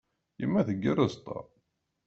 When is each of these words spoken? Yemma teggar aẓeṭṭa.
Yemma 0.39 0.61
teggar 0.67 0.97
aẓeṭṭa. 1.03 1.37